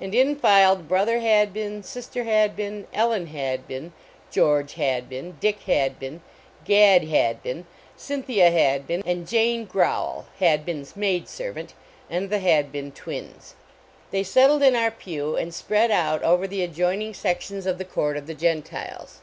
And 0.00 0.14
in 0.14 0.36
filed 0.36 0.88
Brother 0.88 1.18
Hadbin, 1.18 1.82
Sister 1.84 2.24
Hadbin, 2.24 2.86
Ellen 2.94 3.26
Hadbin, 3.26 3.92
George 4.30 4.72
Hadbin, 4.76 5.36
Dick 5.38 5.60
Hadbin, 5.66 6.22
Gad 6.64 7.02
Hadbin, 7.04 7.66
Cynthia 7.94 8.50
Hadbin, 8.50 9.02
and 9.04 9.28
Jane 9.28 9.66
Growl 9.66 10.24
Hadbin 10.40 10.80
s 10.80 10.96
maid 10.96 11.28
servant 11.28 11.74
and 12.08 12.30
the 12.30 12.38
Hadbin 12.38 12.90
twins. 12.92 13.54
They 14.12 14.22
settled 14.22 14.62
in 14.62 14.74
our 14.74 14.90
pew 14.90 15.36
and 15.36 15.52
spread 15.52 15.90
out 15.90 16.22
over 16.22 16.46
the 16.46 16.62
adjoining 16.62 17.12
sections 17.12 17.66
of 17.66 17.76
the 17.76 17.84
court 17.84 18.16
of 18.16 18.26
the 18.26 18.34
Gentiles. 18.34 19.20